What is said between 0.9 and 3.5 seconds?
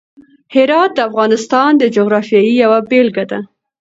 د افغانستان د جغرافیې یوه بېلګه ده.